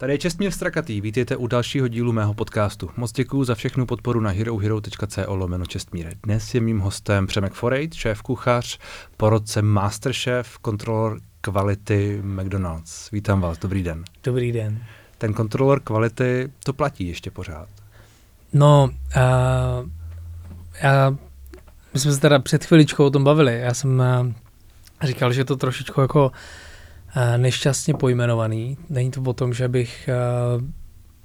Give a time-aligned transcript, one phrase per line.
[0.00, 2.90] Tady je Čestmír Strakatý, vítejte u dalšího dílu mého podcastu.
[2.96, 6.10] Moc děkuji za všechnu podporu na herohero.co lomeno Čestmíre.
[6.22, 8.78] Dnes je mým hostem Přemek Forejt, šéf kuchař,
[9.16, 13.10] porodce Masterchef, kontrolor kvality McDonald's.
[13.10, 14.04] Vítám vás, dobrý den.
[14.24, 14.82] Dobrý den.
[15.18, 17.68] Ten kontrolor kvality, to platí ještě pořád?
[18.52, 19.88] No, uh,
[20.82, 21.10] já,
[21.94, 23.60] my jsme se teda před chviličkou o tom bavili.
[23.60, 24.32] Já jsem uh,
[25.02, 26.32] říkal, že to trošičku jako uh,
[27.36, 28.78] nešťastně pojmenovaný.
[28.88, 30.08] Není to o tom, že bych
[30.56, 30.62] uh,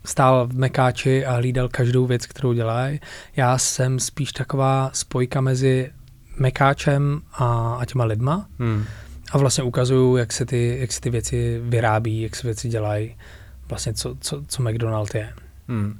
[0.05, 2.99] stál v mekáči a hlídal každou věc, kterou dělají.
[3.35, 5.91] Já jsem spíš taková spojka mezi
[6.37, 8.47] mekáčem a, a těma lidma.
[8.59, 8.83] Hmm.
[9.31, 13.15] A vlastně ukazuju, jak se, ty, jak se ty věci vyrábí, jak se věci dělají,
[13.69, 15.33] vlastně co, co, co McDonald je.
[15.67, 15.99] Hmm.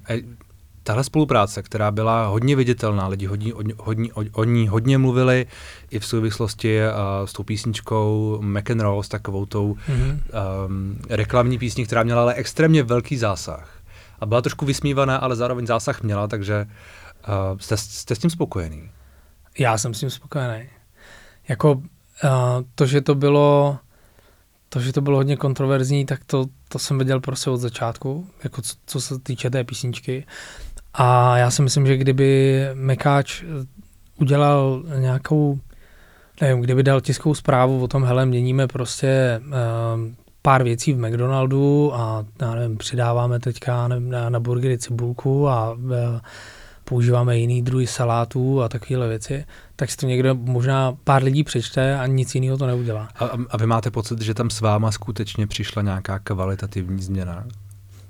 [0.86, 5.46] Tahle spolupráce, která byla hodně viditelná, lidi hodně, hodně, o ní hodně mluvili
[5.92, 10.20] i v souvislosti uh, s tou písničkou McEnroe, s takovou tou mm-hmm.
[10.66, 13.80] um, reklamní písní, která měla ale extrémně velký zásah.
[14.20, 16.66] A byla trošku vysmívaná, ale zároveň zásah měla, takže
[17.28, 18.90] uh, jste, jste s tím spokojený?
[19.60, 20.70] Já jsem s tím spokojený.
[21.48, 21.82] Jako uh,
[22.76, 23.78] to, že to bylo
[24.70, 28.62] to, že to bylo hodně kontroverzní, tak to, to jsem viděl prostě od začátku, jako
[28.62, 30.26] co, co se týče té písničky.
[30.98, 33.44] A já si myslím, že kdyby Mekáč
[34.20, 35.60] udělal nějakou,
[36.42, 39.54] nevím, kdyby dal tiskovou zprávu o tom, hele, měníme prostě uh,
[40.42, 45.72] pár věcí v McDonaldu a já nevím, přidáváme teďka nevím, na, na burgery cibulku a
[45.72, 45.90] uh,
[46.84, 52.00] používáme jiný druhy salátů a takovéhle věci, tak si to někdo, možná pár lidí přečte
[52.00, 53.10] a nic jiného to neudělá.
[53.16, 57.46] A, a vy máte pocit, že tam s váma skutečně přišla nějaká kvalitativní změna?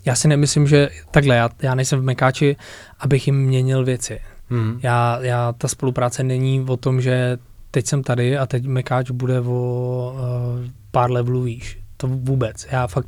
[0.05, 2.55] Já si nemyslím, že takhle, já, já nejsem v Mekáči,
[2.99, 4.19] abych jim měnil věci.
[4.49, 4.79] Hmm.
[4.83, 7.37] Já, já, ta spolupráce není o tom, že
[7.71, 11.79] teď jsem tady a teď Mekáč bude o uh, pár levelů výš.
[11.97, 12.67] To vůbec.
[12.71, 13.07] Já fakt,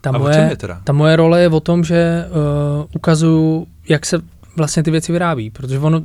[0.00, 4.18] ta, a moje, ta moje role je o tom, že uh, ukazuju, jak se
[4.56, 6.02] vlastně ty věci vyrábí, protože ono,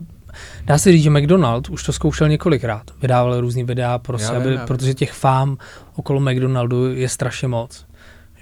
[0.66, 2.84] dá se říct, že McDonald už to zkoušel několikrát.
[3.02, 5.58] Vydával různý videa, prostě, já aby, já protože těch fám
[5.96, 7.86] okolo McDonaldu je strašně moc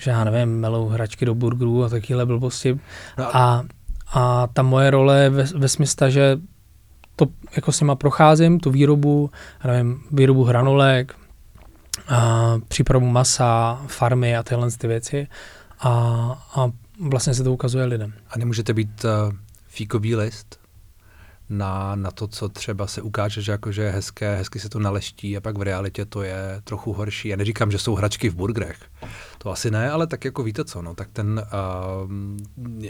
[0.01, 2.79] že já nevím, melou hračky do burgerů a takovéhle blbosti.
[3.17, 3.35] No.
[3.37, 3.65] A,
[4.13, 6.37] a ta moje role ve, ve smyslu, že
[7.15, 7.25] to
[7.55, 9.29] jako s nima procházím, tu výrobu,
[9.63, 11.15] já nevím, výrobu hranolek,
[12.07, 15.27] a přípravu masa, farmy a tyhle ty věci
[15.79, 15.89] a,
[16.55, 18.13] a vlastně se to ukazuje lidem.
[18.29, 19.33] A nemůžete být uh,
[19.67, 20.60] fíkový list?
[21.51, 25.37] Na, na to, co třeba se ukáže, že jakože je hezké, hezky se to naleští
[25.37, 27.27] a pak v realitě to je trochu horší.
[27.27, 28.77] Já neříkám, že jsou hračky v burgerech,
[29.37, 31.45] to asi ne, ale tak jako víte co, no, tak ten
[32.03, 32.11] uh,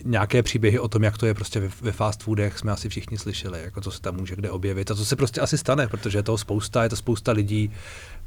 [0.06, 3.18] nějaké příběhy o tom, jak to je prostě ve, ve fast foodech, jsme asi všichni
[3.18, 6.18] slyšeli, jako co se tam může kde objevit a co se prostě asi stane, protože
[6.18, 7.72] je toho spousta, je to spousta lidí,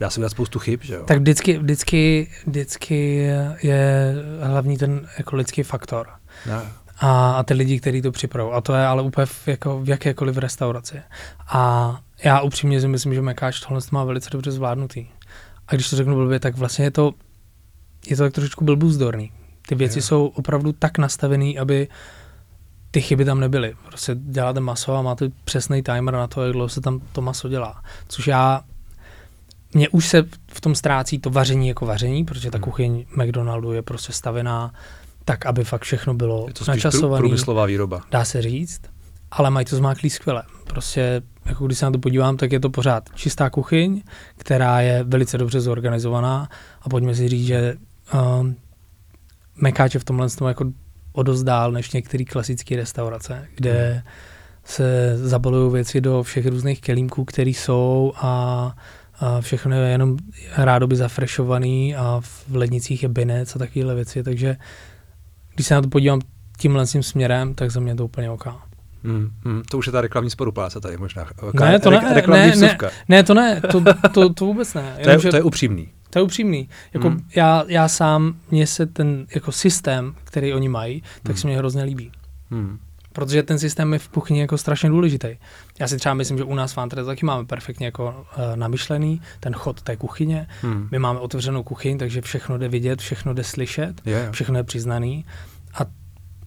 [0.00, 1.04] dá se udělat spoustu chyb, že jo?
[1.04, 3.30] Tak vždycky, vždycky, vždycky
[3.62, 6.08] je hlavní ten jako lidský faktor.
[6.46, 8.54] No a, a ty lidi, kteří to připravují.
[8.56, 11.02] A to je ale úplně v, jako, v jakékoliv restauraci.
[11.48, 11.94] A
[12.24, 15.06] já upřímně si myslím, že Mekáč tohle má velice dobře zvládnutý.
[15.68, 17.14] A když to řeknu blbě, tak vlastně je to,
[18.06, 19.32] je to tak trošičku blbůzdorný.
[19.68, 20.02] Ty věci je.
[20.02, 21.88] jsou opravdu tak nastavené, aby
[22.90, 23.74] ty chyby tam nebyly.
[23.86, 27.48] Prostě děláte maso a máte přesný timer na to, jak dlouho se tam to maso
[27.48, 27.82] dělá.
[28.08, 28.64] Což já
[29.74, 32.64] mně už se v tom ztrácí to vaření jako vaření, protože ta hmm.
[32.64, 34.74] kuchyň McDonaldu je prostě stavená
[35.24, 37.20] tak, aby fakt všechno bylo je to načasované.
[37.20, 38.00] průmyslová výroba.
[38.10, 38.80] Dá se říct,
[39.30, 40.42] ale mají to zmáklý skvěle.
[40.66, 44.02] Prostě, jako když se na to podívám, tak je to pořád čistá kuchyň,
[44.36, 46.48] která je velice dobře zorganizovaná
[46.82, 47.74] a pojďme si říct, že
[48.14, 48.56] um,
[49.56, 50.64] Mekáč je v tomhle tom jako
[51.12, 54.02] odozdál než některé klasické restaurace, kde hmm.
[54.64, 58.74] se zabalují věci do všech různých kelímků, které jsou a
[59.20, 60.16] a všechno je jenom
[60.56, 64.56] rádoby zafrešovaný a v lednicích je binec a takovéhle věci, takže
[65.54, 66.20] když se na to podívám
[66.58, 68.62] tímhle tím směrem, tak za mě to úplně oká.
[69.04, 71.26] Hmm, hmm, to už je ta reklamní spolupráce tady možná.
[71.60, 72.78] Ne, to ne, reklamní ne, ne,
[73.08, 73.82] ne, to ne, to,
[74.12, 74.98] to, to vůbec ne.
[75.02, 75.88] to, je, že, to je upřímný.
[76.10, 76.68] To je upřímný.
[76.94, 77.26] Jako hmm.
[77.36, 81.36] já, já sám, mně se ten jako systém, který oni mají, tak hmm.
[81.36, 82.12] se mě hrozně líbí.
[82.50, 82.78] Hmm.
[83.14, 85.28] Protože ten systém je v kuchyni jako strašně důležitý.
[85.78, 89.20] Já si třeba myslím, že u nás v Antre taky máme perfektně jako uh, namyšlený
[89.40, 90.46] ten chod té kuchyně.
[90.62, 90.88] Hmm.
[90.90, 94.32] My máme otevřenou kuchyň, takže všechno jde vidět, všechno jde slyšet, yeah.
[94.32, 95.26] všechno je přiznaný.
[95.74, 95.80] A,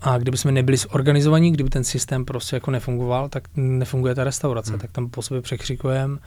[0.01, 4.71] a kdyby jsme nebyli zorganizovaní, kdyby ten systém prostě jako nefungoval, tak nefunguje ta restaurace.
[4.71, 4.79] Hmm.
[4.79, 6.19] Tak tam po sobě překřikujeme uh,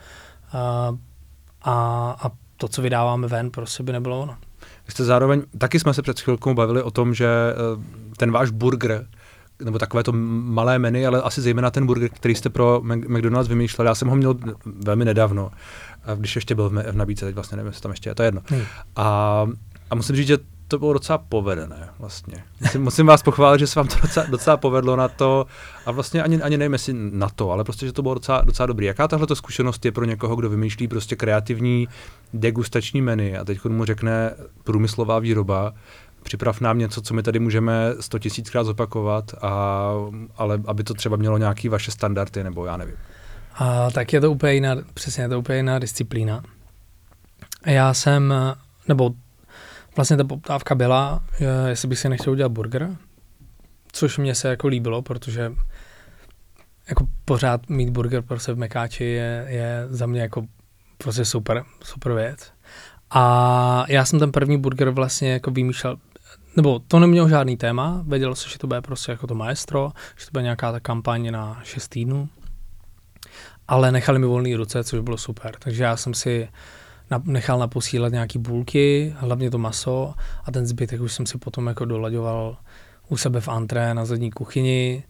[1.61, 1.75] a,
[2.21, 4.37] a to, co vydáváme ven, prostě by nebylo ono.
[4.85, 7.27] Vy jste zároveň, taky jsme se před chvilkou bavili o tom, že
[7.77, 7.83] uh,
[8.17, 9.07] ten váš burger,
[9.63, 13.87] nebo takové to malé menu, ale asi zejména ten burger, který jste pro McDonald's vymýšleli.
[13.87, 14.35] Já jsem ho měl
[14.65, 15.51] velmi nedávno,
[16.15, 18.27] když ještě byl v, v nabídce, teď vlastně nevím, jestli tam ještě je, to je
[18.27, 18.41] jedno.
[18.45, 18.61] Hmm.
[18.95, 19.47] A,
[19.89, 20.37] a musím říct, že
[20.71, 22.43] to bylo docela povedené vlastně.
[22.61, 25.45] Musím, musím vás pochválit, že se vám to docela, docela povedlo na to
[25.85, 28.67] a vlastně ani, ani nevím jestli na to, ale prostě, že to bylo docela, docela
[28.67, 28.85] dobrý.
[28.85, 31.87] Jaká tahle zkušenost je pro někoho, kdo vymýšlí prostě kreativní
[32.33, 34.33] degustační menu a teď mu řekne
[34.63, 35.73] průmyslová výroba,
[36.23, 39.91] připrav nám něco, co my tady můžeme sto tisíckrát zopakovat, a,
[40.35, 42.95] ale aby to třeba mělo nějaký vaše standardy, nebo já nevím.
[43.55, 46.43] A, tak je to úplně jiná, přesně, je to úplně jiná disciplína.
[47.65, 48.33] Já jsem,
[48.87, 49.11] nebo
[49.95, 51.23] vlastně ta poptávka byla,
[51.67, 52.95] jestli bych si nechtěl udělat burger,
[53.91, 55.53] což mě se jako líbilo, protože
[56.89, 60.45] jako pořád mít burger prostě v Mekáči je, je za mě jako
[60.97, 62.51] prostě super, super věc.
[63.09, 65.97] A já jsem ten první burger vlastně jako vymýšlel,
[66.55, 70.25] nebo to nemělo žádný téma, věděl jsem, že to bude prostě jako to maestro, že
[70.25, 72.29] to bude nějaká ta kampaň na 6 týdnů,
[73.67, 75.55] ale nechali mi volné ruce, což bylo super.
[75.59, 76.49] Takže já jsem si
[77.23, 80.13] nechal naposílat nějaký bulky, hlavně to maso
[80.45, 82.57] a ten zbytek už jsem si potom jako dolaďoval
[83.09, 85.03] u sebe v antré na zadní kuchyni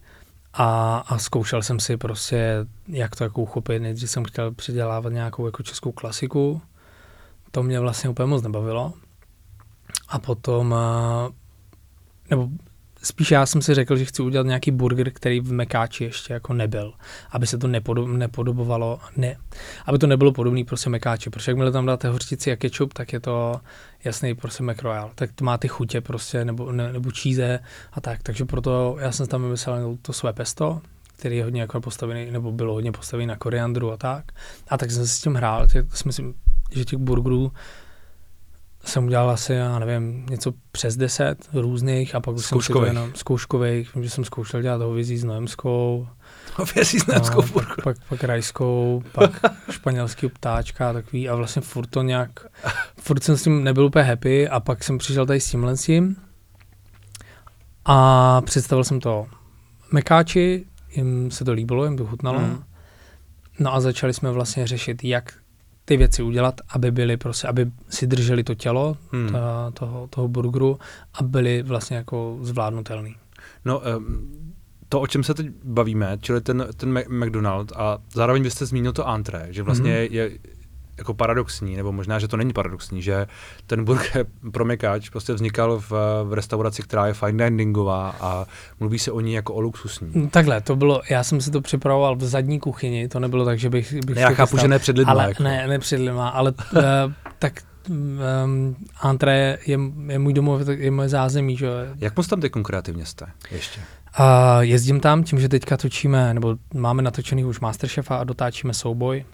[0.53, 3.81] a, a zkoušel jsem si prostě, jak to jako uchopit.
[3.81, 6.61] Nejdřív jsem chtěl předělávat nějakou jako českou klasiku,
[7.51, 8.93] to mě vlastně úplně moc nebavilo.
[10.11, 10.75] A potom,
[12.29, 12.49] nebo
[13.03, 16.53] spíš já jsem si řekl, že chci udělat nějaký burger, který v Mekáči ještě jako
[16.53, 16.93] nebyl,
[17.31, 19.37] aby se to nepodob, nepodobovalo, ne,
[19.85, 23.19] aby to nebylo podobný prostě Mekáči, protože jakmile tam dáte hořčici a ketchup, tak je
[23.19, 23.61] to
[24.03, 27.59] jasný prostě McRoyal, tak to má ty chutě prostě, nebo, ne, nebo číze
[27.93, 30.81] a tak, takže proto já jsem tam vymyslel to své pesto,
[31.17, 34.31] který je hodně jako postavený, nebo bylo hodně postavený na koriandru a tak.
[34.67, 36.33] A tak jsem se s tím hrál, tak si myslím,
[36.71, 37.51] že těch burgerů
[38.85, 43.95] jsem udělal asi, já nevím, něco přes deset různých a pak už jsem jenom zkouškových,
[43.95, 46.07] vím, že jsem zkoušel dělat hovězí s nojemskou,
[46.55, 49.31] hovězí s nojemskou no, pak, pak, pak, rajskou, pak
[49.71, 52.29] španělský ptáčka a takový a vlastně furt to nějak,
[52.99, 55.83] furt jsem s tím nebyl úplně happy a pak jsem přišel tady s tímhle s
[55.83, 56.15] tím
[57.85, 59.27] a představil jsem to
[59.91, 62.39] mekáči, jim se to líbilo, jim to chutnalo.
[62.39, 62.63] Mm.
[63.59, 65.33] No a začali jsme vlastně řešit, jak
[65.85, 69.29] ty věci udělat, aby byly prostě, aby si drželi to tělo hmm.
[69.31, 70.79] ta, toho, toho burgeru
[71.13, 73.15] a byly vlastně jako zvládnutelný.
[73.65, 73.81] No,
[74.89, 78.93] to, o čem se teď bavíme, čili ten, ten McDonald a zároveň vy jste zmínil
[78.93, 80.07] to antré, že vlastně hmm.
[80.11, 80.31] je
[80.97, 83.27] jako paradoxní, nebo možná, že to není paradoxní, že
[83.67, 85.91] ten burger promykač prostě vznikal v,
[86.23, 88.45] v restauraci, která je fine diningová a
[88.79, 90.11] mluví se o ní jako o luxusní.
[90.13, 93.59] Mm, takhle, to bylo, já jsem si to připravoval v zadní kuchyni, to nebylo tak,
[93.59, 93.93] že bych...
[93.93, 95.13] bych ne, já chápu, že ne před lidma.
[95.13, 95.43] Ale, jako.
[95.43, 96.81] Ne, ne před lidma, ale uh,
[97.39, 97.53] tak
[97.89, 101.57] um, Antré je, je můj domov, je moje zázemí.
[101.57, 101.67] Že?
[101.97, 103.81] Jak moc tam teď kreativně jste ještě?
[104.19, 104.25] Uh,
[104.59, 109.25] jezdím tam tím, že teďka točíme, nebo máme natočený už Masterchefa a dotáčíme souboj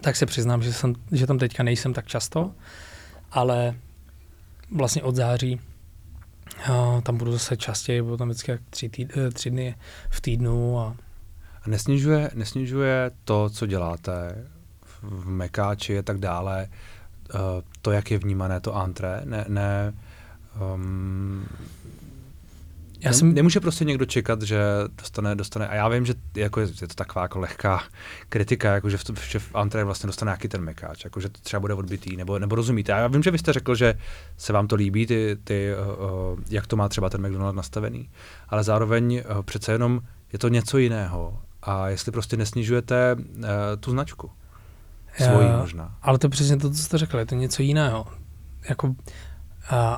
[0.00, 2.54] tak se přiznám, že, jsem, že tam teďka nejsem tak často,
[3.30, 3.74] ale
[4.70, 5.60] vlastně od září
[7.02, 9.74] tam budu zase častěji, budu tam vždycky tři, týd, eh, tři dny
[10.10, 10.78] v týdnu.
[10.78, 10.96] A...
[11.62, 14.44] a nesnižuje, nesnižuje to, co děláte
[15.02, 16.68] v Mekáči a tak dále,
[17.34, 17.40] uh,
[17.82, 19.22] to, jak je vnímané to antré?
[19.24, 19.94] Ne, ne
[20.74, 21.46] um,
[23.00, 23.34] já jsem...
[23.34, 24.60] Nemůže prostě někdo čekat, že
[24.98, 27.82] dostane, dostane, a já vím, že jako je, je to taková jako lehká
[28.28, 31.40] kritika, jako že v, že v Antre vlastně dostane nějaký ten mekáč, jako že to
[31.40, 32.92] třeba bude odbitý, nebo, nebo rozumíte.
[32.92, 33.94] Já vím, že vy jste řekl, že
[34.36, 35.70] se vám to líbí, ty, ty,
[36.32, 38.10] uh, jak to má třeba ten McDonald nastavený,
[38.48, 40.00] ale zároveň uh, přece jenom
[40.32, 41.42] je to něco jiného.
[41.62, 43.44] A jestli prostě nesnižujete uh,
[43.80, 44.30] tu značku,
[45.16, 45.94] svoji Já, možná.
[46.02, 48.06] Ale to přesně to, co jste řekl, je to něco jiného.
[48.68, 48.94] Jako uh,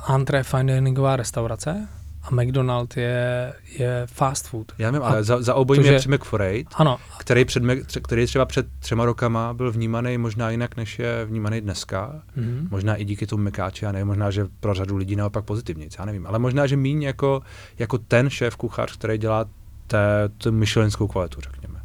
[0.03, 1.87] Antre fine diningová restaurace,
[2.23, 4.71] a McDonald je, je fast food.
[4.77, 6.97] Já nevím, ale za, za obojím je Přimek Forejt, ano.
[7.19, 7.63] Který, před,
[8.03, 12.21] který třeba před třema rokama byl vnímaný možná jinak, než je vnímaný dneska.
[12.37, 12.67] Mm-hmm.
[12.71, 16.05] Možná i díky tomu Mekáči, a ne, možná, že pro řadu lidí naopak pozitivně, já
[16.05, 16.27] nevím.
[16.27, 17.41] Ale možná, že míň jako,
[17.79, 19.45] jako ten šéf kuchař, který dělá
[19.87, 21.81] té, tu myšlenskou kvalitu, řekněme.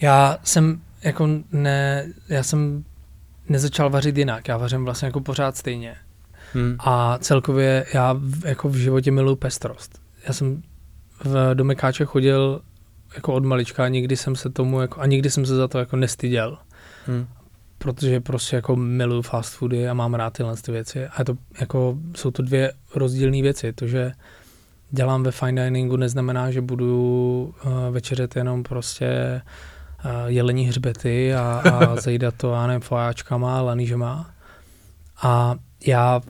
[0.00, 2.84] Já jsem jako ne, já jsem
[3.48, 5.96] nezačal vařit jinak, já vařím vlastně jako pořád stejně.
[6.52, 6.76] Hmm.
[6.78, 10.00] A celkově já v, jako v životě miluji pestrost.
[10.26, 10.62] Já jsem
[11.24, 12.60] v domekáče chodil
[13.14, 15.78] jako od malička a nikdy jsem se tomu jako, a nikdy jsem se za to
[15.78, 16.58] jako nestyděl.
[17.06, 17.26] Hmm.
[17.78, 21.06] Protože prostě jako miluji fast foody a mám rád tyhle ty věci.
[21.06, 23.72] A to jako, jsou to dvě rozdílné věci.
[23.72, 24.12] To, že
[24.90, 29.40] dělám ve fine diningu, neznamená, že budu uh, večeřet jenom prostě
[30.04, 34.30] uh, jelení hřbety a, a zajídat to, já nevím, fojáčkama, lanížema.
[35.22, 35.54] A
[35.86, 36.20] já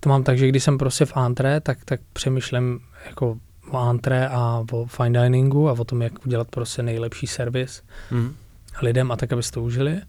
[0.00, 3.38] to mám tak, že když jsem prostě v antré, tak, tak přemýšlím jako
[3.70, 8.34] o antré a o fine diningu a o tom, jak udělat prostě nejlepší servis mm.
[8.82, 10.00] lidem a tak, aby to užili.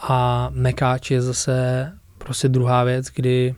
[0.00, 3.54] A mekáč je zase prostě druhá věc, kdy,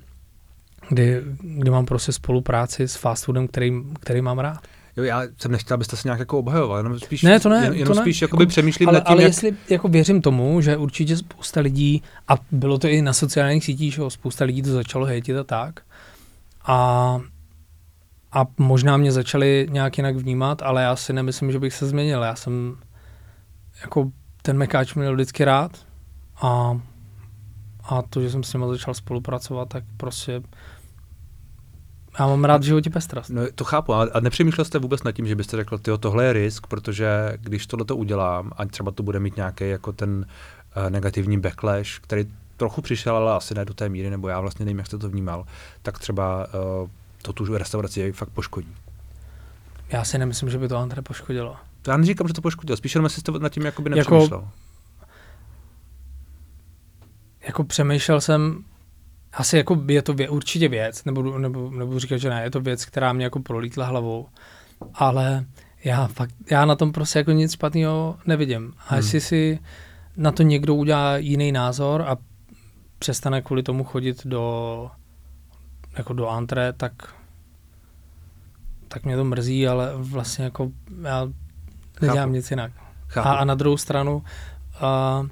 [0.89, 4.59] kdy, kdy mám prostě spolupráci s fast foodem, který, který mám rád.
[5.01, 7.75] Jo, já jsem nechtěl, abyste se nějak jako obhajoval, jenom spíš, ne, to ne, jen,
[7.75, 8.25] jenom to spíš ne.
[8.25, 9.29] jakoby přemýšlím ale, nad tím, ale jak...
[9.29, 13.95] jestli jako věřím tomu, že určitě spousta lidí, a bylo to i na sociálních sítích,
[13.95, 15.81] že spousta lidí to začalo hejtit a tak,
[16.67, 17.21] a,
[18.33, 22.23] a možná mě začali nějak jinak vnímat, ale já si nemyslím, že bych se změnil.
[22.23, 22.77] Já jsem
[23.83, 24.11] jako
[24.43, 25.87] ten mekáč měl vždycky rád
[26.43, 26.81] a,
[27.85, 30.43] a to, že jsem s ním začal spolupracovat, tak prostě
[32.19, 33.31] já mám rád v životě pestrost.
[33.31, 36.25] No, to chápu, a a nepřemýšlel jste vůbec nad tím, že byste řekl, tyjo, tohle
[36.25, 40.27] je risk, protože když tohle to udělám a třeba to bude mít nějaký jako ten
[40.77, 42.25] uh, negativní backlash, který
[42.57, 45.09] trochu přišel, ale asi ne do té míry, nebo já vlastně nevím, jak jste to
[45.09, 45.45] vnímal,
[45.83, 46.47] tak třeba
[46.83, 46.89] uh,
[47.23, 48.77] to tu restauraci fakt poškodí.
[49.89, 51.57] Já si nemyslím, že by to Andre poškodilo.
[51.83, 54.49] To já neříkám, že to poškodilo, spíš jenom jestli jste nad tím jakoby Jako- nepřemýšlel.
[57.47, 58.65] Jako přemýšlel jsem,
[59.33, 62.61] asi jako je to vě, určitě věc, nebudu, nebudu, nebudu říkat, že ne, je to
[62.61, 64.29] věc, která mě jako prolítla hlavou,
[64.95, 65.45] ale
[65.85, 68.73] já fakt, já na tom prostě jako nic špatného nevidím.
[68.79, 68.97] A Hmm.
[68.97, 69.59] jestli si
[70.17, 72.17] na to někdo udělá jiný názor a
[72.99, 74.91] přestane kvůli tomu chodit do
[75.99, 76.93] jako do antre, tak
[78.89, 80.71] tak mě to mrzí, ale vlastně jako
[81.03, 81.29] já
[82.01, 82.33] nedělám Chápu.
[82.33, 82.73] nic jinak.
[83.07, 83.29] Chápu.
[83.29, 84.23] A, a na druhou stranu,
[84.81, 85.23] a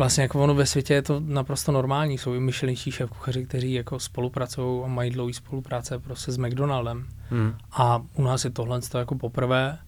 [0.00, 2.18] vlastně jako ono ve světě je to naprosto normální.
[2.18, 7.06] Jsou i myšlenčí šéf kuchaři, kteří jako spolupracují a mají dlouhý spolupráce prostě s McDonaldem.
[7.30, 7.54] Hmm.
[7.72, 9.78] A u nás je tohle to jako poprvé.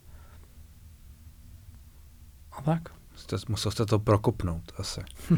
[2.53, 2.83] A tak.
[3.17, 5.01] Jste, musel jste to prokopnout asi.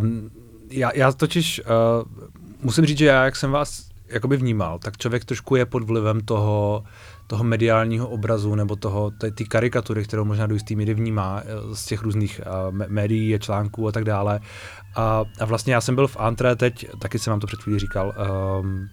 [0.00, 0.30] um,
[0.70, 2.24] já, já totiž uh,
[2.62, 6.20] musím říct, že já, jak jsem vás jakoby vnímal, tak člověk trošku je pod vlivem
[6.20, 6.84] toho,
[7.32, 11.86] toho mediálního obrazu nebo toho, ty karikatury, kterou možná do jistý míry vnímá eh, z
[11.86, 14.40] těch různých me- médií, článků a tak dále.
[14.96, 17.78] A, a vlastně já jsem byl v Antré teď, taky jsem vám to před chvílí
[17.78, 18.14] říkal,
[18.60, 18.88] um,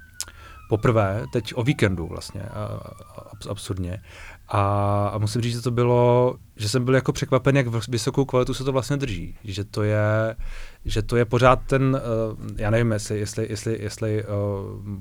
[0.69, 4.01] poprvé, teď o víkendu vlastně, uh, absurdně.
[4.51, 8.53] A, a musím říct, že to bylo, že jsem byl jako překvapen, jak vysokou kvalitu
[8.53, 9.38] se to vlastně drží.
[9.44, 10.36] Že to je,
[10.86, 12.01] že to je pořád ten,
[12.41, 14.29] uh, já nevím, jestli, jestli, jestli, jestli uh,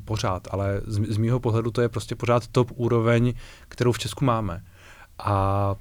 [0.05, 3.35] pořád, ale z, z mýho pohledu to je prostě pořád top úroveň,
[3.69, 4.65] kterou v Česku máme.
[5.19, 5.75] A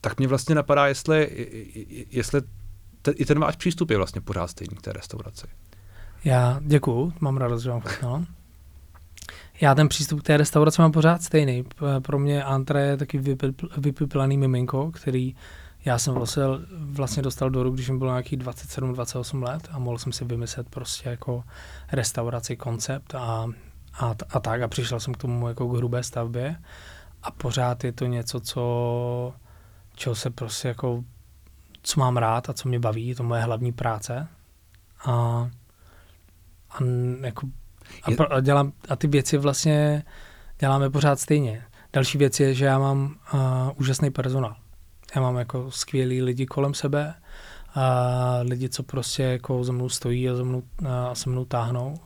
[0.00, 1.46] tak mě vlastně napadá, jestli,
[2.10, 2.40] jestli
[3.02, 5.46] te, i ten váš přístup je vlastně pořád stejný k té restauraci.
[6.24, 8.24] Já děkuju, mám radost, že vám chutnalo.
[9.60, 11.64] Já ten přístup k té restauraci mám pořád stejný.
[12.02, 15.34] Pro mě antré je taky vypipl- vypiplaný miminko, který
[15.84, 19.98] já jsem vlastně, vlastně dostal do ruk, když mi bylo nějakých 27-28 let a mohl
[19.98, 21.44] jsem si vymyslet prostě jako
[21.92, 23.46] restauraci, koncept a,
[23.98, 26.56] a, a tak a přišel jsem k tomu jako k hrubé stavbě
[27.22, 29.34] a pořád je to něco, co,
[29.94, 31.04] čeho se prostě jako,
[31.82, 34.28] co mám rád a co mě baví, je to moje hlavní práce
[35.04, 35.12] a,
[36.70, 36.78] a
[37.20, 37.46] jako
[38.02, 40.02] a, pro, a, dělám, a ty věci vlastně
[40.58, 41.62] děláme pořád stejně.
[41.92, 43.40] Další věc je, že já mám uh,
[43.76, 44.56] úžasný personál.
[45.14, 47.14] Já mám jako skvělý lidi kolem sebe,
[47.74, 50.62] a lidi, co prostě jako za mnou stojí a za mnou,
[51.10, 51.98] a se mnou táhnou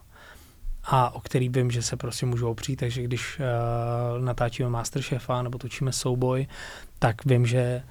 [0.84, 5.58] a o který vím, že se prostě můžou opřít, takže když uh, natáčíme Masterchefa nebo
[5.58, 6.46] točíme souboj,
[6.98, 7.82] tak vím, že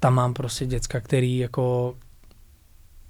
[0.00, 1.96] tam mám prostě děcka, který jako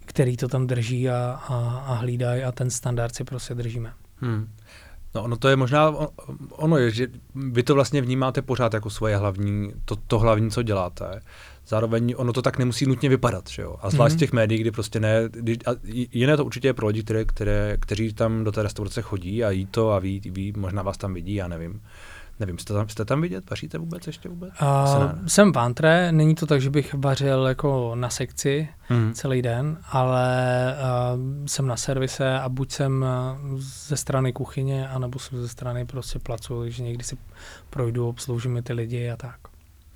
[0.06, 3.92] který to tam drží a, a, a hlídají a ten standard si prostě držíme.
[4.16, 4.48] Hmm.
[5.14, 5.94] No ono to je možná,
[6.50, 10.62] ono je, že vy to vlastně vnímáte pořád jako svoje hlavní, to, to hlavní, co
[10.62, 11.20] děláte.
[11.68, 13.76] Zároveň ono to tak nemusí nutně vypadat, že jo?
[13.82, 14.18] A zvlášť Mhm.
[14.18, 15.70] z těch médií, kdy prostě ne, kdy, a
[16.12, 19.50] jiné to určitě je pro lidi, které, které, kteří tam do té restaurace chodí a
[19.50, 21.80] jí to a ví, ví, možná vás tam vidí, já nevím.
[22.40, 23.50] Nevím, jste tam, jste tam vidět?
[23.50, 24.50] Vaříte vůbec ještě vůbec?
[24.62, 25.28] Uh, ne, ne.
[25.28, 29.12] jsem v antre, není to tak, že bych vařil jako na sekci Hmm.
[29.12, 30.28] celý den, ale
[31.14, 33.04] uh, jsem na servise a buď jsem
[33.52, 37.16] uh, ze strany kuchyně, anebo jsem ze strany prostě placu, takže někdy si
[37.70, 39.36] projdu, obsloužím ty lidi a tak.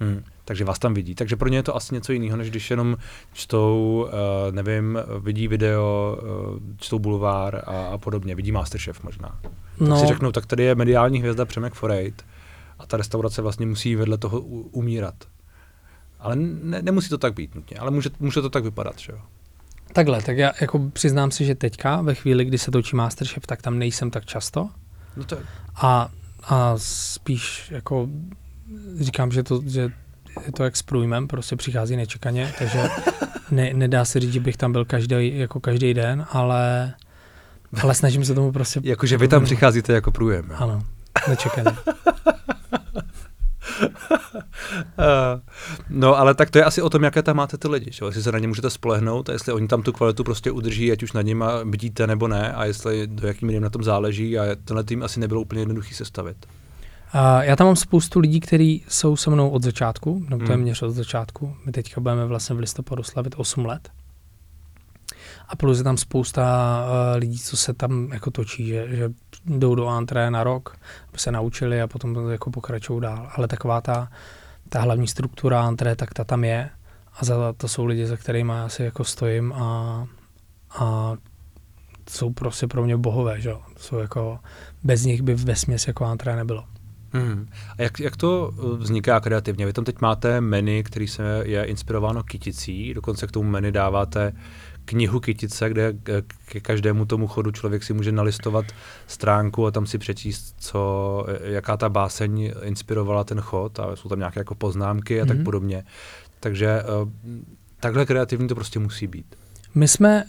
[0.01, 0.25] Hmm.
[0.51, 1.15] Takže vás tam vidí.
[1.15, 2.97] Takže pro ně je to asi něco jiného, než když jenom
[3.33, 8.35] čtou, uh, nevím, vidí video, uh, čtou bulvár a, a podobně.
[8.35, 9.39] Vidí Masterchef možná.
[9.43, 12.25] Tak No, si řeknou, tak tady je mediální hvězda Přemek Forejt
[12.79, 15.15] a ta restaurace vlastně musí vedle toho umírat.
[16.21, 19.19] Ale ne, nemusí to tak být nutně, ale může, může to tak vypadat, že jo.
[19.93, 23.63] takhle, tak já jako přiznám si, že teďka, ve chvíli, kdy se točí Masterchef, tak
[23.63, 24.69] tam nejsem tak často
[25.17, 25.43] No to je,
[25.77, 26.11] a,
[26.45, 28.09] a spíš jako
[29.01, 29.93] říkám, že to, že
[30.47, 32.89] je to jak s průjmem, prostě přichází nečekaně, takže
[33.51, 36.95] ne, nedá se říct, že bych tam byl každý, jako každý den, ale,
[37.83, 38.81] ale snažím se tomu prostě...
[38.85, 40.47] jakože vy tam přicházíte jako průjem.
[40.51, 40.57] jo.
[40.59, 40.83] Ano,
[41.29, 41.71] nečekaně.
[45.91, 48.05] no, ale tak to je asi o tom, jaké tam máte ty lidi, že?
[48.05, 51.03] jestli se na ně můžete spolehnout a jestli oni tam tu kvalitu prostě udrží, ať
[51.03, 54.57] už nad nimi bdíte nebo ne, a jestli do jakým míry na tom záleží a
[54.65, 56.37] tenhle tým asi nebylo úplně jednoduchý sestavit.
[57.15, 60.59] Uh, já tam mám spoustu lidí, kteří jsou se mnou od začátku, no to je
[60.59, 61.57] měř od začátku.
[61.67, 63.91] My teďka budeme vlastně v listopadu slavit 8 let.
[65.49, 66.45] A plus je tam spousta
[66.85, 69.11] uh, lidí, co se tam jako točí, že, že
[69.47, 70.77] jdou do antré na rok,
[71.09, 73.31] aby se naučili a potom jako pokračují dál.
[73.35, 74.09] Ale taková ta,
[74.69, 76.71] ta hlavní struktura antré, tak ta tam je.
[77.21, 80.07] A za to jsou lidi, za kterými já si jako stojím a,
[80.79, 81.15] a
[82.11, 84.39] jsou prostě pro mě bohové, že Jsou jako,
[84.85, 86.65] bez nich by ve směs jako antré nebylo.
[87.13, 87.49] Hmm.
[87.79, 89.67] A jak, jak to uh, vzniká kreativně?
[89.67, 94.33] Vy tam teď máte menu, který se je inspirováno kyticí, dokonce k tomu menu dáváte
[94.85, 95.93] knihu kytice, kde
[96.45, 98.65] ke každému tomu chodu člověk si může nalistovat
[99.07, 104.19] stránku a tam si přečíst, co, jaká ta báseň inspirovala ten chod a jsou tam
[104.19, 105.29] nějaké jako poznámky a mm-hmm.
[105.29, 105.45] tak mhm.
[105.45, 105.85] podobně.
[106.41, 106.83] Takže
[107.81, 109.37] takhle kreativní to prostě musí být.
[109.75, 110.25] My jsme,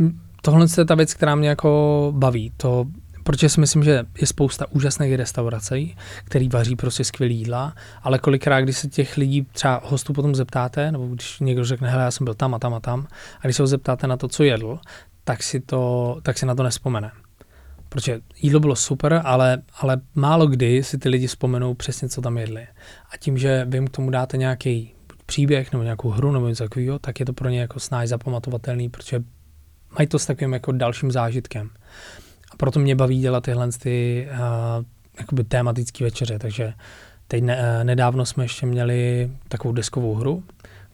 [0.00, 0.08] uh,
[0.42, 2.86] tohle je ta věc, která mě jako baví, to
[3.30, 8.60] protože si myslím, že je spousta úžasných restaurací, který vaří prostě skvělý jídla, ale kolikrát,
[8.60, 12.24] když se těch lidí třeba hostů potom zeptáte, nebo když někdo řekne, hele, já jsem
[12.24, 13.06] byl tam a tam a tam,
[13.40, 14.78] a když se ho zeptáte na to, co jedl,
[15.24, 17.10] tak si, to, tak si na to nespomene.
[17.88, 22.38] Protože jídlo bylo super, ale, ale málo kdy si ty lidi vzpomenou přesně, co tam
[22.38, 22.66] jedli.
[23.10, 24.94] A tím, že vy jim k tomu dáte nějaký
[25.26, 28.88] příběh nebo nějakou hru nebo něco takového, tak je to pro ně jako snáž zapamatovatelný,
[28.88, 29.22] protože
[29.98, 31.70] mají to s takovým jako dalším zážitkem
[32.60, 34.84] proto mě baví dělat tyhle ty uh,
[35.18, 36.72] jakoby tématické večeře, takže
[37.28, 40.44] teď ne, uh, nedávno jsme ještě měli takovou deskovou hru,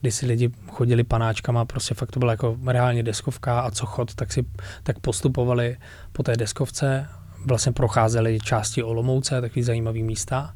[0.01, 4.15] kdy si lidi chodili panáčkama, prostě fakt to byla jako reálně deskovka a co chod,
[4.15, 4.45] tak si
[4.83, 5.77] tak postupovali
[6.13, 7.09] po té deskovce,
[7.47, 10.55] vlastně procházeli části Olomouce, takový zajímavý místa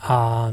[0.00, 0.50] a,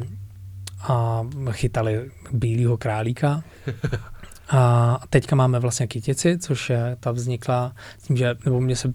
[0.87, 1.21] a
[1.51, 3.43] chytali bílého králíka.
[4.49, 8.93] A teďka máme vlastně kytici, což je, ta vznikla tím, že, nebo mě se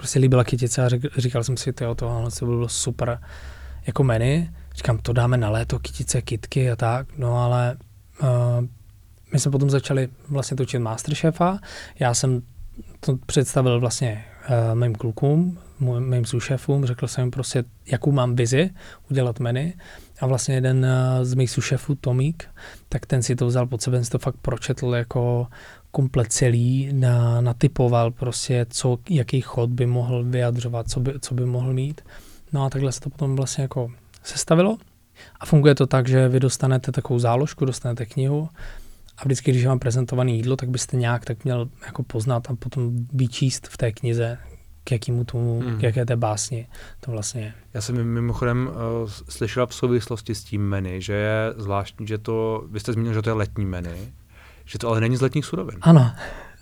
[0.00, 3.20] prostě líbila kytice a řek, říkal jsem si, to tohle to bylo super
[3.86, 4.48] jako menu.
[4.74, 7.76] Říkám, to dáme na léto, kytice, kitky a tak, no ale
[8.22, 8.28] uh,
[9.32, 11.58] my jsme potom začali vlastně točit Masterchefa.
[11.98, 12.42] Já jsem
[13.00, 18.70] to představil vlastně uh, mým klukům, mým sušefům, řekl jsem prostě, jakou mám vizi
[19.10, 19.72] udělat menu
[20.20, 22.48] a vlastně jeden uh, z mých sušefů, Tomík,
[22.88, 25.46] tak ten si to vzal pod sebe, si to fakt pročetl jako
[25.90, 31.46] komplet celý, na, natypoval prostě, co, jaký chod by mohl vyjadřovat, co by, co by
[31.46, 32.00] mohl mít.
[32.52, 33.90] No a takhle se to potom vlastně jako
[34.22, 34.78] sestavilo.
[35.40, 38.48] A funguje to tak, že vy dostanete takovou záložku, dostanete knihu
[39.18, 43.06] a vždycky, když vám prezentované jídlo, tak byste nějak tak měl jako poznat a potom
[43.12, 44.38] vyčíst v té knize,
[44.90, 45.78] k jakému tomu, mm.
[45.78, 46.66] k jaké té básni
[47.00, 47.52] to vlastně je.
[47.74, 52.64] Já jsem mimochodem uh, slyšela v souvislosti s tím menu, že je zvláštní, že to,
[52.70, 53.90] vy jste zmínil, že to je letní menu,
[54.64, 55.78] že to ale není z letních surovin.
[55.82, 56.12] Ano,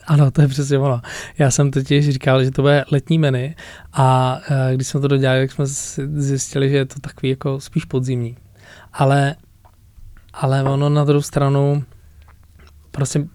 [0.07, 1.01] ano, to je přesně ono.
[1.39, 3.55] Já jsem totiž říkal, že to bude letní menu
[3.93, 5.67] a uh, když jsme to dodělali, tak jsme
[6.23, 8.37] zjistili, že je to takový jako spíš podzimní.
[8.93, 9.37] Ale,
[10.33, 11.85] ale ono na druhou stranu
[12.91, 13.27] prostě uh,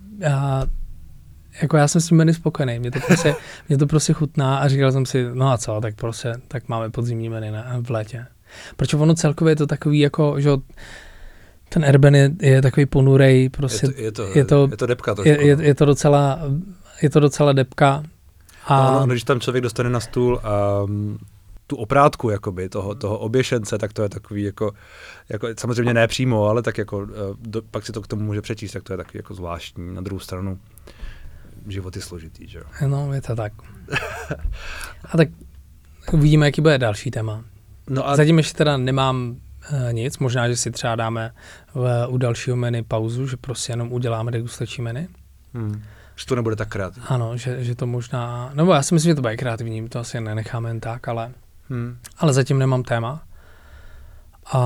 [1.61, 3.35] jako já jsem s tím menu spokojený, mě to, prostě,
[3.69, 6.89] mě to prostě chutná a říkal jsem si, no a co, tak prostě, tak máme
[6.89, 8.25] podzimní menu na, v létě.
[8.75, 10.49] Proč ono celkově je to takový jako, že
[11.69, 14.85] ten Erben je, je takový ponurej, prostě je to, je to, je to, je to
[14.85, 15.29] depka trošku.
[15.29, 15.63] Je, je, no.
[15.63, 16.39] je, to docela,
[17.01, 18.03] je to docela depka.
[18.65, 18.91] A...
[18.91, 20.41] No, no, když tam člověk dostane na stůl
[20.83, 21.17] um,
[21.67, 24.71] tu oprátku jakoby, toho, toho oběšence, tak to je takový jako,
[25.29, 27.07] jako samozřejmě ne přímo, ale tak jako, uh,
[27.39, 29.95] do, pak si to k tomu může přečíst, tak to je takový jako zvláštní.
[29.95, 30.59] Na druhou stranu
[31.67, 32.87] život je složitý, že jo?
[32.87, 33.53] No, je to tak.
[35.05, 35.29] a tak
[36.11, 37.43] uvidíme, jaký bude další téma.
[37.89, 38.15] No a...
[38.15, 39.35] Zatím ještě teda nemám
[39.71, 41.33] uh, nic, možná, že si třeba dáme
[41.73, 45.07] v, u dalšího menu pauzu, že prostě jenom uděláme degustační menu.
[45.53, 45.83] Hmm.
[46.15, 47.07] Že to nebude tak kreativní.
[47.07, 50.21] Ano, že, že to možná, nebo já si myslím, že to bude kreativní, to asi
[50.21, 51.31] nenecháme jen tak, ale,
[51.69, 51.97] hmm.
[52.17, 53.23] ale zatím nemám téma.
[54.45, 54.59] A,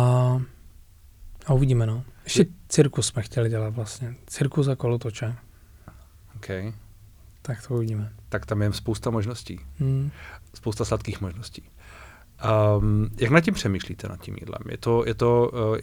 [1.45, 2.03] a uvidíme, no.
[2.23, 4.15] Ještě cirkus jsme chtěli dělat vlastně.
[4.27, 5.35] Cirkus a kolotoče.
[6.35, 6.73] Okay.
[7.47, 8.13] Tak to uvidíme.
[8.29, 9.59] Tak tam je spousta možností.
[9.79, 10.11] Hmm.
[10.53, 11.63] Spousta sladkých možností.
[12.77, 14.61] Um, jak nad tím přemýšlíte, nad tím jídlem?
[14.69, 15.77] Je to, je to uh,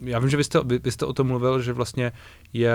[0.00, 2.12] já vím, že vy jste, vy, vy jste o tom mluvil, že vlastně
[2.52, 2.74] je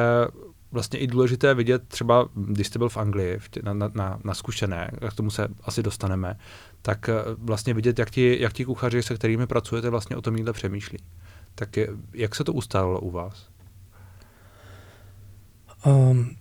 [0.72, 4.34] vlastně i důležité vidět třeba, když jste byl v Anglii v tě, na, na, na
[4.34, 6.38] zkušené, k tomu se asi dostaneme,
[6.82, 10.36] tak uh, vlastně vidět, jak ti, jak ti kuchaři, se kterými pracujete, vlastně o tom
[10.36, 10.98] jídle přemýšlí.
[11.56, 13.50] Tak je, jak se to ustálilo u vás?
[15.86, 16.36] Um,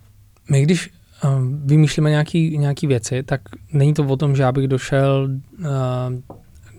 [0.49, 0.93] my když
[1.65, 3.41] vymýšlíme nějaký, nějaký věci, tak
[3.73, 5.65] není to o tom, že já bych došel, uh,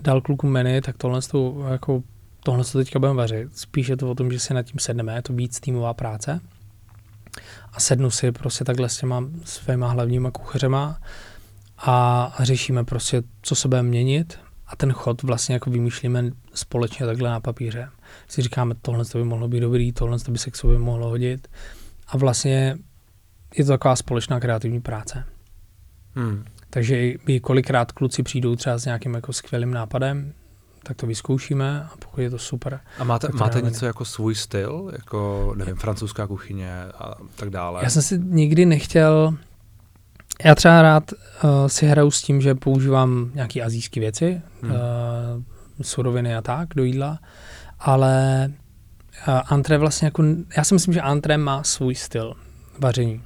[0.01, 2.03] dal kluku menu, tak tohle to, jako,
[2.43, 3.57] tohle, co teďka budeme vařit.
[3.57, 6.39] Spíš je to o tom, že si nad tím sedneme, je to víc týmová práce.
[7.73, 10.99] A sednu si prostě takhle s těma svýma hlavníma kuchařema
[11.77, 17.05] a, a řešíme prostě, co se bude měnit a ten chod vlastně jako vymýšlíme společně
[17.05, 17.89] takhle na papíře.
[18.27, 21.09] Si říkáme, tohle to by mohlo být dobrý, tohle to by se k sobě mohlo
[21.09, 21.47] hodit
[22.07, 22.77] a vlastně
[23.55, 25.23] je to taková společná kreativní práce.
[26.15, 26.45] Hmm.
[26.69, 30.33] Takže i kolikrát kluci přijdou třeba s nějakým jako skvělým nápadem,
[30.83, 32.79] tak to vyzkoušíme a pokud je to super.
[32.99, 37.83] A máte, máte něco jako svůj styl, jako nevím, francouzská kuchyně a tak dále?
[37.83, 39.37] Já jsem si nikdy nechtěl,
[40.43, 44.71] já třeba rád uh, si hraju s tím, že používám nějaké azijské věci, hmm.
[44.71, 44.77] uh,
[45.81, 47.19] suroviny a tak do jídla,
[47.79, 48.47] ale
[49.27, 50.23] uh, antré vlastně jako,
[50.57, 52.33] já si myslím, že antré má svůj styl
[52.79, 53.21] vaření.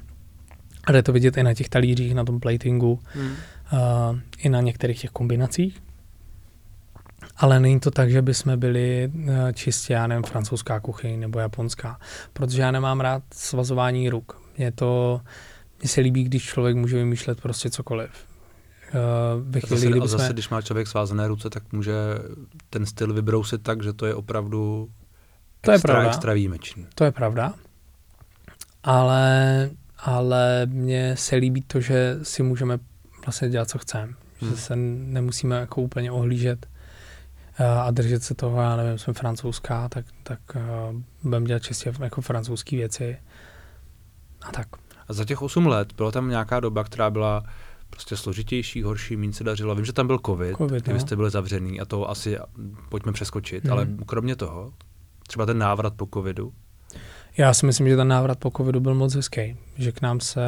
[0.83, 3.31] A jde to vidět i na těch talířích, na tom platingu, hmm.
[3.73, 5.81] uh, i na některých těch kombinacích.
[7.37, 11.99] Ale není to tak, že bychom byli uh, čistě, já nevím, francouzská kuchyň nebo japonská,
[12.33, 14.41] protože já nemám rád svazování ruk.
[14.57, 15.21] Je to,
[15.79, 18.09] mně se líbí, když člověk může vymýšlet prostě cokoliv.
[18.93, 20.33] Uh, ve chvíli, zase, zase, jsme...
[20.33, 21.93] když má člověk svázané ruce, tak může
[22.69, 24.89] ten styl vybrousit tak, že to je opravdu
[25.61, 26.09] to extra, je pravda.
[26.09, 26.87] extra výjimečný.
[26.95, 27.53] To je pravda.
[28.83, 29.69] Ale
[30.01, 32.79] ale mně se líbí to, že si můžeme
[33.25, 34.13] vlastně dělat, co chceme.
[34.39, 34.51] Hmm.
[34.51, 36.67] Že se nemusíme jako úplně ohlížet
[37.59, 41.93] uh, a držet se toho, já nevím, jsme francouzská, tak, tak uh, budeme dělat čistě
[41.99, 43.17] jako francouzské věci
[44.41, 44.67] a tak.
[45.07, 47.43] A za těch 8 let byla tam nějaká doba, která byla
[47.89, 49.75] prostě složitější, horší, méně se dařilo.
[49.75, 50.99] Vím, že tam byl covid, COVID kdy no.
[50.99, 52.37] jste byli zavřený a to asi
[52.89, 53.73] pojďme přeskočit, hmm.
[53.73, 54.73] ale kromě toho,
[55.27, 56.53] třeba ten návrat po covidu,
[57.37, 60.41] já si myslím, že ten návrat po covidu byl moc hezký, že k nám se,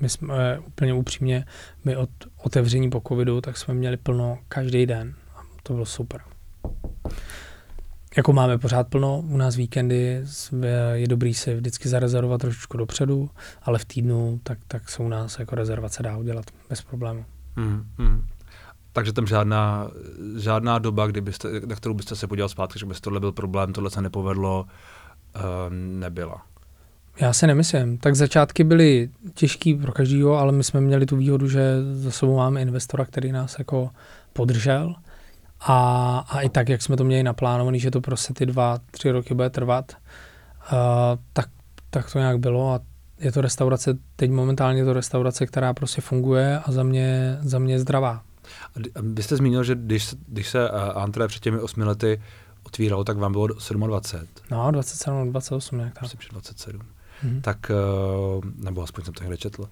[0.00, 1.44] my jsme úplně upřímně,
[1.84, 2.10] my od
[2.42, 6.20] otevření po covidu, tak jsme měli plno každý den a to bylo super.
[8.16, 10.22] Jako máme pořád plno, u nás víkendy
[10.92, 13.30] je dobrý si vždycky zarezervovat trošičku dopředu,
[13.62, 17.24] ale v týdnu tak, tak se u nás jako rezervace dá udělat bez problému.
[17.56, 18.26] Hmm, hmm.
[18.92, 19.90] Takže tam žádná,
[20.36, 23.90] žádná doba, kdybyste, na kterou byste se podíval zpátky, že by tohle byl problém, tohle
[23.90, 24.66] se nepovedlo,
[25.70, 26.42] nebyla.
[27.20, 27.98] Já si nemyslím.
[27.98, 32.36] Tak začátky byly těžký pro každýho, ale my jsme měli tu výhodu, že za sebou
[32.36, 33.90] máme investora, který nás jako
[34.32, 34.94] podržel.
[35.60, 39.10] A, a i tak, jak jsme to měli naplánovaný, že to prostě ty dva, tři
[39.10, 40.78] roky bude trvat, uh,
[41.32, 41.48] tak,
[41.90, 42.80] tak to nějak bylo a
[43.20, 47.58] je to restaurace, teď momentálně je to restaurace, která prostě funguje a za mě, za
[47.58, 48.22] mě zdravá.
[48.76, 52.20] A vy jste zmínil, že když, když se uh, Antre před těmi osmi lety
[52.68, 54.28] otvíralo, tak vám bylo 27.
[54.50, 56.02] No, 27, 28 nějak tak.
[56.02, 56.80] Myslím, že 27.
[57.24, 57.40] Mm-hmm.
[57.40, 57.74] Tak, eh,
[58.56, 59.68] nebo aspoň jsem to někde četl.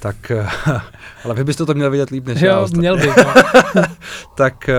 [0.00, 0.48] Tak, eh,
[1.24, 2.66] ale vy byste to měl vidět líp než jo, já.
[2.76, 3.16] měl bych.
[3.16, 3.34] No.
[4.36, 4.74] tak eh,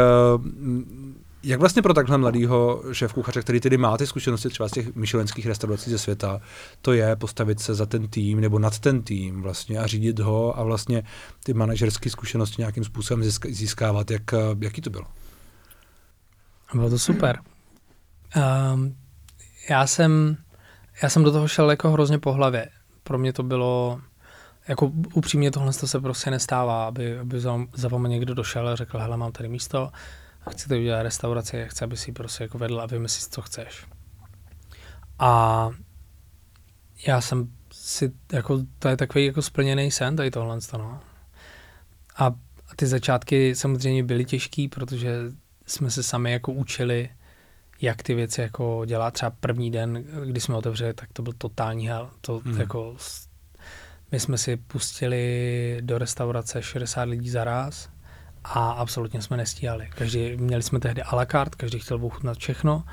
[1.43, 4.95] jak vlastně pro takhle mladého šéf kuchaře, který tedy má ty zkušenosti třeba z těch
[4.95, 6.41] myšelenských restaurací ze světa,
[6.81, 10.59] to je postavit se za ten tým nebo nad ten tým vlastně a řídit ho
[10.59, 11.03] a vlastně
[11.43, 14.11] ty manažerské zkušenosti nějakým způsobem získávat.
[14.11, 14.23] Jak,
[14.59, 15.05] jaký to bylo?
[16.73, 17.39] Bylo to super.
[18.35, 18.95] Um,
[19.69, 20.37] já jsem,
[21.03, 22.69] já jsem do toho šel jako hrozně po hlavě.
[23.03, 24.01] Pro mě to bylo,
[24.67, 29.17] jako upřímně tohle se prostě nestává, aby, aby za, za někdo došel a řekl, hele,
[29.17, 29.91] mám tady místo,
[30.45, 33.85] a chci tady udělat restauraci, chci, aby si prostě jako vedl a vymyslíš, co chceš.
[35.19, 35.69] A
[37.07, 40.99] já jsem si, jako, to je takový jako splněný sen, tady tohle, no.
[42.17, 42.31] A
[42.75, 45.15] ty začátky samozřejmě byly těžký, protože
[45.65, 47.09] jsme se sami jako učili
[47.81, 49.11] jak ty věci jako dělá.
[49.11, 52.09] Třeba první den, kdy jsme otevřeli, tak to byl totální hell.
[52.21, 52.59] To mm.
[52.59, 52.95] jako,
[54.11, 57.89] my jsme si pustili do restaurace 60 lidí za raz
[58.43, 59.89] a absolutně jsme nestíhali.
[59.95, 62.83] Každý, měli jsme tehdy a la carte, každý chtěl ochutnat všechno,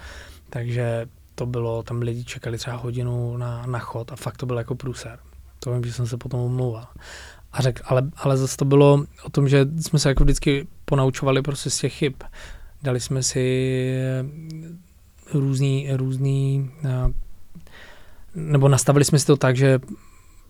[0.51, 4.59] takže to bylo, tam lidi čekali třeba hodinu na, na chod a fakt to byl
[4.59, 5.19] jako průser.
[5.61, 6.87] To vím, že jsem se potom omlouval.
[7.53, 11.43] A řek, ale, ale zase to bylo o tom, že jsme se jako vždycky ponaučovali
[11.43, 12.15] prostě z těch chyb.
[12.83, 14.25] Dali jsme si eh,
[15.39, 17.13] různý, různý eh,
[18.35, 19.79] nebo nastavili jsme si to tak, že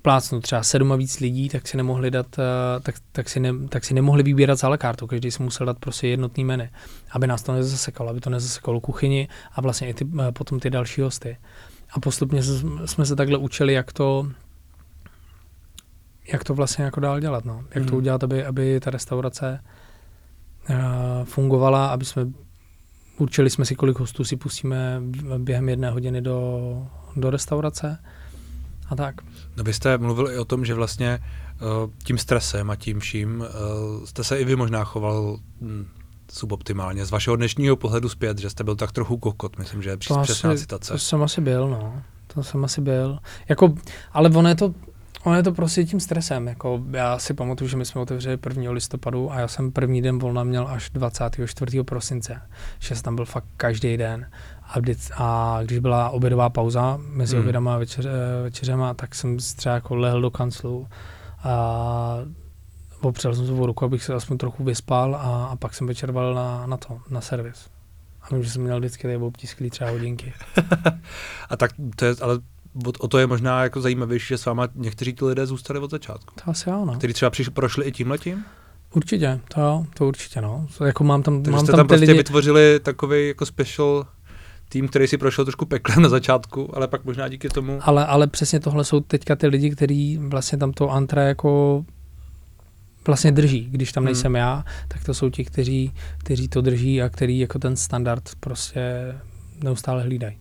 [0.02, 3.52] plácnu třeba sedm a víc lidí, tak si nemohli dát, eh, tak, tak, si, ne,
[3.68, 6.68] tak si nemohli vybírat za kartu, každý si musel dát prostě jednotný menu,
[7.10, 11.00] aby nás to nezasekalo, aby to nezasekalo kuchyni a vlastně i ty, potom ty další
[11.00, 11.36] hosty.
[11.90, 12.42] A postupně
[12.84, 14.28] jsme se takhle učili, jak to,
[16.32, 17.64] jak to vlastně jako dál dělat, no.
[17.74, 17.88] Jak hmm.
[17.88, 19.60] to udělat, aby, aby ta restaurace
[21.24, 22.26] fungovala, aby jsme
[23.18, 25.00] určili jsme si, kolik hostů si pustíme
[25.38, 26.60] během jedné hodiny do,
[27.16, 27.98] do restaurace
[28.88, 29.14] a tak.
[29.56, 31.18] No vy jste mluvil i o tom, že vlastně
[31.60, 35.86] uh, tím stresem a tím vším uh, jste se i vy možná choval hm,
[36.32, 37.06] suboptimálně.
[37.06, 40.22] Z vašeho dnešního pohledu zpět, že jste byl tak trochu kokot, myslím, že je přesná
[40.22, 40.92] asi- citace.
[40.92, 42.02] To jsem asi byl, no.
[42.34, 43.18] To jsem asi byl.
[43.48, 43.74] Jako,
[44.12, 44.74] ale ono je to,
[45.28, 46.46] ono je to prostě tím stresem.
[46.46, 48.70] Jako, já si pamatuju, že my jsme otevřeli 1.
[48.72, 51.82] listopadu a já jsem první den volna měl až 24.
[51.82, 52.42] prosince.
[52.78, 54.30] Že jsem tam byl fakt každý den.
[54.68, 57.42] A, vždyť, a když byla obědová pauza mezi Hmm.
[57.42, 60.88] obědama a večer, eh, večeřema, tak jsem třeba jako lehl do kanclu
[61.44, 62.18] a
[63.00, 66.34] opřel jsem svou ruku, abych se aspoň trochu vyspal a, a pak jsem večer valil
[66.34, 67.68] na, na to, na servis.
[68.22, 70.32] A vím, že jsem měl vždycky tady obtisklý třeba hodinky.
[71.48, 72.38] A tak to je, ale
[72.86, 75.90] o, o to je možná jako zajímavější, že s váma někteří ty lidé zůstali od
[75.90, 76.34] začátku.
[76.44, 76.94] To asi jo, no.
[76.94, 78.44] Kteří třeba přišli, prošli i tímhletím?
[78.94, 80.66] Určitě, to jo, to určitě, no.
[80.86, 84.06] Jako mám tam, Takže mám jste tam, tam ty prostě lidi, vytvořili takový jako special
[84.68, 87.78] tým, který si prošel trošku peklem na začátku, ale pak možná díky tomu...
[87.82, 91.84] ale, ale přesně tohle jsou teďka ty lidi, kteří vlastně tam to antré jako
[93.06, 93.68] vlastně drží.
[93.70, 94.06] Když tam Hmm.
[94.06, 98.22] nejsem já, tak to jsou ti, kteří, kteří to drží a kteří jako ten standard
[98.40, 99.14] prostě
[99.64, 100.38] neustále hlídají.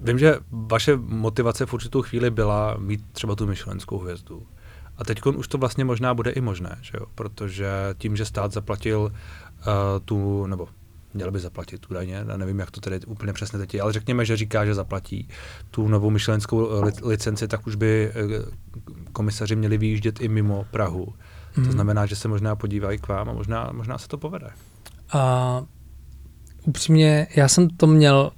[0.00, 4.42] Vím, že vaše motivace v určitou chvíli byla mít třeba tu myšlenskou hvězdu.
[4.98, 7.06] A teď už to vlastně možná bude i možné, že jo?
[7.14, 9.12] protože tím, že stát zaplatil uh,
[10.04, 10.68] tu, nebo
[11.14, 14.24] měl by zaplatit údajně, já nevím, jak to tedy úplně přesně teď je, ale řekněme,
[14.24, 15.28] že říká, že zaplatí
[15.70, 18.14] tu novou myšlenskou eh, li- licenci, tak už by eh,
[19.12, 21.14] komisaři měli vyjíždět i mimo Prahu.
[21.54, 21.72] To Mhm.
[21.72, 24.50] znamená, že se možná podívají k vám a možná, možná se to povede.
[25.12, 25.62] A
[26.66, 28.30] upřímně, já jsem to měl,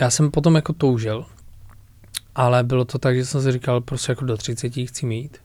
[0.00, 1.26] já jsem potom jako toužil,
[2.34, 5.38] ale bylo to tak, že jsem si říkal, prostě jako do 30 chci mít.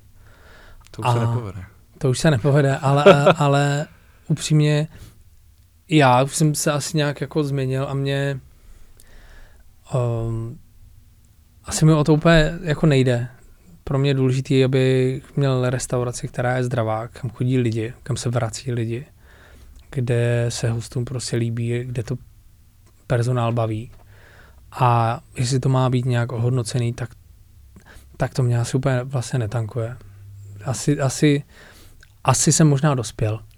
[0.92, 1.64] To už se A- nepovede.
[1.98, 3.04] To už se nepovede, ale,
[3.38, 3.88] ale
[4.28, 4.88] upřímně
[5.90, 8.40] já už jsem se asi nějak jako změnil a mě
[9.94, 10.60] um,
[11.66, 13.28] asi mi o to úplně jako nejde.
[13.84, 18.30] Pro mě je důležité, abych měl restauraci, která je zdravá, kam chodí lidi, kam se
[18.30, 19.06] vrací lidi,
[19.92, 22.16] kde se hostům prostě líbí, kde to
[23.08, 23.92] personál baví.
[24.72, 27.10] A jestli to má být nějak ohodnocený, tak,
[28.18, 29.98] tak to mě asi úplně vlastně netankuje.
[30.66, 31.44] Asi, asi,
[32.24, 33.40] asi jsem možná dospěl.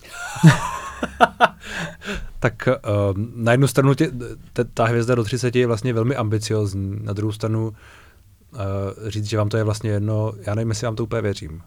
[2.40, 4.12] Tak uh, na jednu stranu tě,
[4.54, 8.60] te, ta hvězda do 30 je vlastně velmi ambiciozní, na druhou stranu uh,
[9.08, 11.62] říct, že vám to je vlastně jedno, já nevím, jestli vám to úplně věřím.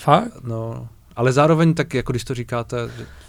[0.00, 0.44] Fakt?
[0.44, 2.76] No, ale zároveň tak, jako když to říkáte,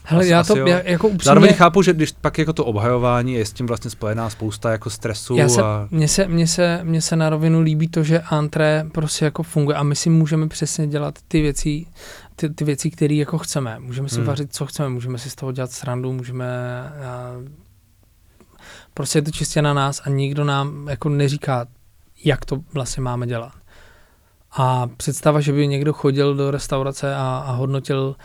[0.03, 0.67] Hele, Asi- já asi to jo.
[0.67, 3.91] já, jako upřímně, zároveň chápu, že když pak jako to obhajování je s tím vlastně
[3.91, 7.61] spojená spousta jako stresu já se, a mně, se, mně, se, mně se na rovinu
[7.61, 11.85] líbí to, že antré prostě jako funguje a my si můžeme přesně dělat ty věci,
[12.35, 13.79] ty, ty věci, které jako chceme.
[13.79, 14.25] Můžeme si hmm.
[14.25, 16.45] vařit, co chceme, můžeme si z toho dělat srandu, můžeme
[17.05, 17.33] a,
[18.93, 21.65] prostě je to čistě na nás a nikdo nám jako neříká,
[22.23, 23.58] jak to vlastně máme dělat.
[24.51, 28.15] A představa, že by někdo chodil do restaurace a, a hodnotil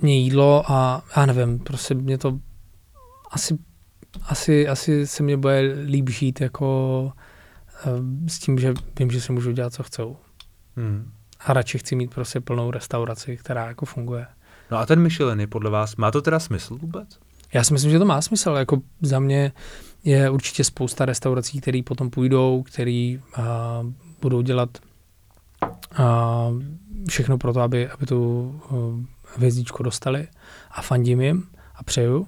[0.00, 2.38] mě jídlo a já nevím, prostě mě to
[3.30, 3.58] asi,
[4.22, 7.12] asi, asi se mě bude líp žít jako
[7.86, 10.16] eh, s tím, že vím, že si můžu dělat, co chcou.
[10.76, 11.12] hmm.
[11.40, 14.26] A radši chci mít prostě plnou restauraci, která jako funguje.
[14.70, 17.18] No a ten Michelin podle vás, má to teda smysl vůbec?
[17.54, 18.50] Já si myslím, že to má smysl.
[18.50, 19.52] Jako za mě
[20.04, 23.44] je určitě spousta restaurací, které potom půjdou, které uh,
[24.20, 24.78] budou dělat
[25.62, 26.62] uh,
[27.08, 29.00] všechno pro to, aby, aby tu uh,
[29.36, 30.28] hvězdičku dostali
[30.70, 32.26] a fandím jim a přeju.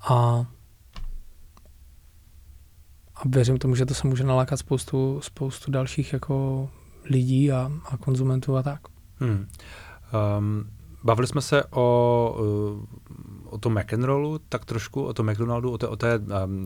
[0.00, 0.46] A,
[3.14, 6.68] a věřím tomu, že to se může nalákat spoustu, spoustu dalších jako
[7.04, 8.80] lidí a, a konzumentů a tak.
[9.16, 9.46] Hmm.
[10.38, 10.70] Um,
[11.04, 12.86] bavili jsme se o, uh,
[13.52, 16.20] o tom McEnrollu, tak trošku, o tom McDonaldu, o té, o té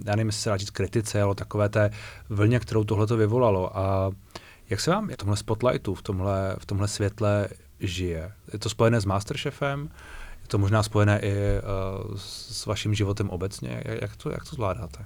[0.07, 1.91] já nevím, jestli se dá říct kritice, ale o takové té
[2.29, 3.79] vlně, kterou tohle to vyvolalo.
[3.79, 4.11] A
[4.71, 7.49] jak se vám v tomhle spotlightu, v tomhle, v tomhle světle
[7.81, 8.33] žije?
[8.53, 9.91] Je to spojené s Masterchefem?
[10.43, 13.83] Je to možná spojené i uh, s, s vaším životem obecně?
[13.85, 15.05] Jak, jak, to, jak to zvládáte?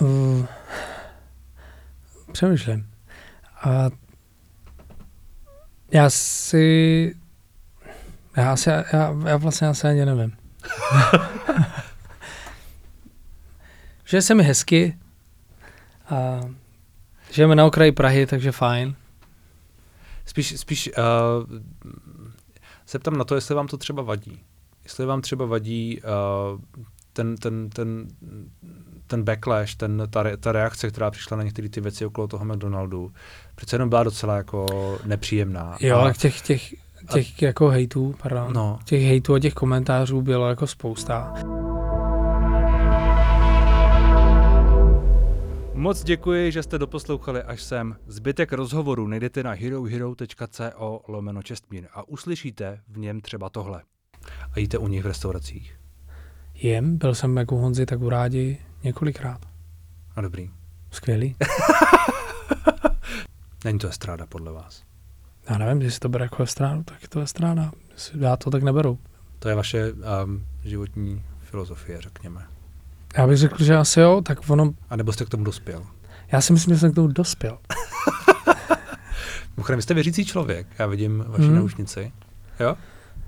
[0.00, 0.46] Uh,
[2.32, 2.90] přemýšlím.
[3.62, 3.90] A
[5.90, 7.14] já si...
[8.36, 10.32] Já, asi, já, já vlastně asi ani nevím.
[14.04, 14.98] že se mi hezky.
[16.10, 16.40] A
[17.30, 18.94] žijeme na okraji Prahy, takže fajn.
[20.26, 21.04] Spíš, spíš uh,
[22.86, 24.40] se ptám na to, jestli vám to třeba vadí.
[24.84, 26.60] Jestli vám třeba vadí uh,
[27.12, 28.08] ten, ten, ten,
[29.06, 32.44] ten backlash, ten, ta, re, ta reakce, která přišla na některé ty věci okolo toho
[32.44, 33.12] McDonaldu,
[33.54, 34.66] přece jenom byla docela jako
[35.04, 35.76] nepříjemná.
[35.80, 36.74] Jo, a, ale těch,
[37.12, 41.34] těch, těch jako hejtů, pardon, no, těch hejtů a těch komentářů bylo jako spousta.
[45.74, 47.96] Moc děkuji, že jste doposlouchali až sem.
[48.06, 53.82] Zbytek rozhovoru najdete na herohero.co lomeno čestmír a uslyšíte v něm třeba tohle.
[54.52, 55.80] A jíte u nich v restauracích.
[56.54, 59.40] Jem, byl jsem jako Honzi, tak u rádi několikrát.
[60.16, 60.50] A dobrý.
[60.90, 61.36] Skvělý.
[63.64, 64.93] Není to estráda podle vás?
[65.50, 67.72] Já nevím, jestli to bere jako estrádu, tak je to estráda.
[68.20, 68.98] Já to tak neberu.
[69.38, 72.46] To je vaše um, životní filozofie, řekněme.
[73.16, 74.74] Já bych řekl, že asi jo, tak ono...
[74.90, 75.86] A nebo jste k tomu dospěl?
[76.32, 77.58] Já si myslím, že jsem k tomu dospěl.
[79.56, 81.56] Mimochodem, jste věřící člověk, já vidím vaši hmm.
[81.56, 82.12] naušnici.
[82.60, 82.76] Jo?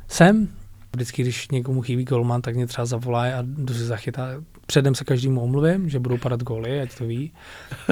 [0.08, 0.48] Jsem.
[0.92, 4.28] Vždycky, když někomu chybí golman, tak mě třeba zavolají a jdu si zachytat.
[4.66, 7.32] Předem se každému omluvím, že budou padat góly, ať to ví,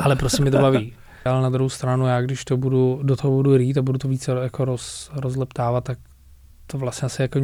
[0.02, 0.94] ale prostě mi to baví.
[1.24, 4.08] Ale na druhou stranu, já když to budu, do toho budu rýt a budu to
[4.08, 5.98] více jako roz, rozleptávat, tak
[6.66, 7.40] to vlastně asi jako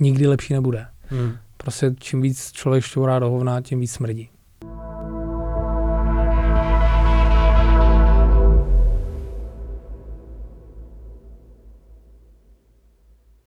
[0.00, 0.86] nikdy lepší nebude.
[1.08, 1.32] Hmm.
[1.56, 4.30] Prostě čím víc člověk šťourá do hovna, tím víc smrdí.